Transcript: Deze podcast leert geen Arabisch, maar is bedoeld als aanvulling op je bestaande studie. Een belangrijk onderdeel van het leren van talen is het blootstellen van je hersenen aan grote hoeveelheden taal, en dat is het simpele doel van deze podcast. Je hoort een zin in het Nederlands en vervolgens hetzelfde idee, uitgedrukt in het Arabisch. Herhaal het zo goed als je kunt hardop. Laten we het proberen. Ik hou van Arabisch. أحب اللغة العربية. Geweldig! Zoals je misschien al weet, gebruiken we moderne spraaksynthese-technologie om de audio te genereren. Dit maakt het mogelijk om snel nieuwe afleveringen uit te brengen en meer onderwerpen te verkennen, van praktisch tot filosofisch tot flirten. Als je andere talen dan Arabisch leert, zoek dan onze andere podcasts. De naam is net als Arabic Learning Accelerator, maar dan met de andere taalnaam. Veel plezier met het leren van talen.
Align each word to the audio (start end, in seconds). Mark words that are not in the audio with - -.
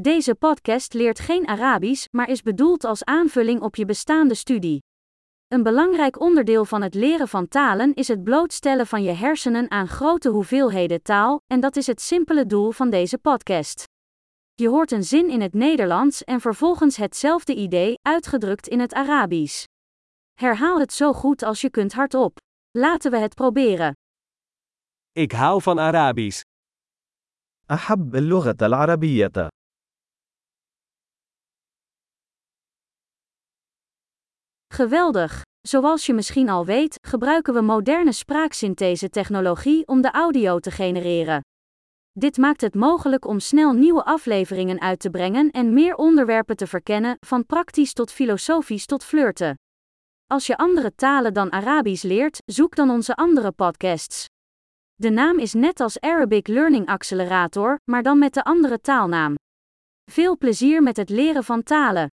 Deze 0.00 0.34
podcast 0.34 0.94
leert 0.94 1.18
geen 1.18 1.48
Arabisch, 1.48 2.06
maar 2.10 2.28
is 2.28 2.42
bedoeld 2.42 2.84
als 2.84 3.04
aanvulling 3.04 3.60
op 3.60 3.76
je 3.76 3.84
bestaande 3.84 4.34
studie. 4.34 4.82
Een 5.48 5.62
belangrijk 5.62 6.20
onderdeel 6.20 6.64
van 6.64 6.82
het 6.82 6.94
leren 6.94 7.28
van 7.28 7.48
talen 7.48 7.94
is 7.94 8.08
het 8.08 8.24
blootstellen 8.24 8.86
van 8.86 9.02
je 9.02 9.10
hersenen 9.10 9.70
aan 9.70 9.88
grote 9.88 10.28
hoeveelheden 10.28 11.02
taal, 11.02 11.40
en 11.46 11.60
dat 11.60 11.76
is 11.76 11.86
het 11.86 12.00
simpele 12.00 12.46
doel 12.46 12.70
van 12.70 12.90
deze 12.90 13.18
podcast. 13.18 13.84
Je 14.54 14.68
hoort 14.68 14.92
een 14.92 15.04
zin 15.04 15.28
in 15.28 15.40
het 15.40 15.54
Nederlands 15.54 16.24
en 16.24 16.40
vervolgens 16.40 16.96
hetzelfde 16.96 17.54
idee, 17.54 17.94
uitgedrukt 18.02 18.68
in 18.68 18.80
het 18.80 18.94
Arabisch. 18.94 19.64
Herhaal 20.34 20.80
het 20.80 20.92
zo 20.92 21.12
goed 21.12 21.42
als 21.42 21.60
je 21.60 21.70
kunt 21.70 21.92
hardop. 21.92 22.38
Laten 22.70 23.10
we 23.10 23.16
het 23.16 23.34
proberen. 23.34 23.92
Ik 25.12 25.32
hou 25.32 25.62
van 25.62 25.78
Arabisch. 25.78 26.40
أحب 27.70 28.14
اللغة 28.14 28.56
العربية. 28.62 29.48
Geweldig! 34.76 35.42
Zoals 35.60 36.06
je 36.06 36.14
misschien 36.14 36.48
al 36.48 36.64
weet, 36.64 36.98
gebruiken 37.06 37.54
we 37.54 37.60
moderne 37.60 38.12
spraaksynthese-technologie 38.12 39.86
om 39.86 40.00
de 40.00 40.10
audio 40.10 40.58
te 40.58 40.70
genereren. 40.70 41.40
Dit 42.12 42.36
maakt 42.36 42.60
het 42.60 42.74
mogelijk 42.74 43.26
om 43.26 43.40
snel 43.40 43.72
nieuwe 43.72 44.04
afleveringen 44.04 44.80
uit 44.80 45.00
te 45.00 45.10
brengen 45.10 45.50
en 45.50 45.72
meer 45.72 45.94
onderwerpen 45.94 46.56
te 46.56 46.66
verkennen, 46.66 47.16
van 47.26 47.46
praktisch 47.46 47.92
tot 47.92 48.12
filosofisch 48.12 48.86
tot 48.86 49.04
flirten. 49.04 49.54
Als 50.26 50.46
je 50.46 50.56
andere 50.56 50.94
talen 50.94 51.34
dan 51.34 51.52
Arabisch 51.52 52.02
leert, 52.02 52.38
zoek 52.44 52.74
dan 52.74 52.90
onze 52.90 53.14
andere 53.14 53.52
podcasts. 53.52 54.24
De 54.94 55.10
naam 55.10 55.38
is 55.38 55.52
net 55.52 55.80
als 55.80 56.00
Arabic 56.00 56.46
Learning 56.46 56.86
Accelerator, 56.86 57.78
maar 57.90 58.02
dan 58.02 58.18
met 58.18 58.34
de 58.34 58.44
andere 58.44 58.80
taalnaam. 58.80 59.34
Veel 60.10 60.36
plezier 60.36 60.82
met 60.82 60.96
het 60.96 61.08
leren 61.08 61.44
van 61.44 61.62
talen. 61.62 62.08